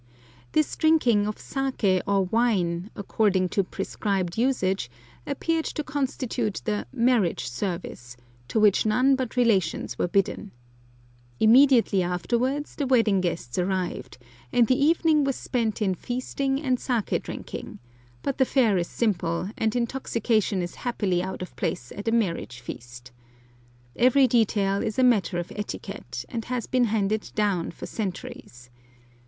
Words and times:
This 0.53 0.75
drinking 0.75 1.27
of 1.27 1.35
saké 1.35 2.01
or 2.07 2.25
wine, 2.25 2.89
according 2.95 3.49
to 3.49 3.63
prescribed 3.63 4.35
usage, 4.35 4.89
appeared 5.27 5.65
to 5.65 5.83
constitute 5.83 6.59
the 6.65 6.87
"marriage 6.91 7.47
service," 7.47 8.17
to 8.47 8.59
which 8.59 8.83
none 8.83 9.15
but 9.15 9.35
relations 9.35 9.99
were 9.99 10.07
bidden. 10.07 10.49
Immediately 11.39 12.01
afterwards 12.01 12.75
the 12.75 12.87
wedding 12.87 13.21
guests 13.21 13.59
arrived, 13.59 14.17
and 14.51 14.65
the 14.65 14.83
evening 14.83 15.23
was 15.23 15.35
spent 15.35 15.83
in 15.83 15.93
feasting 15.93 16.59
and 16.59 16.79
saké 16.79 17.21
drinking; 17.21 17.77
but 18.23 18.39
the 18.39 18.43
fare 18.43 18.79
is 18.79 18.87
simple, 18.87 19.51
and 19.55 19.75
intoxication 19.75 20.63
is 20.63 20.73
happily 20.81 21.21
out 21.21 21.43
of 21.43 21.55
place 21.55 21.91
at 21.95 22.07
a 22.07 22.11
marriage 22.11 22.59
feast. 22.59 23.11
Every 23.95 24.25
detail 24.25 24.81
is 24.81 24.97
a 24.97 25.03
matter 25.03 25.37
of 25.37 25.51
etiquette, 25.55 26.25
and 26.27 26.45
has 26.45 26.65
been 26.65 26.85
handed 26.85 27.31
down 27.35 27.69
for 27.69 27.85
centuries. 27.85 28.71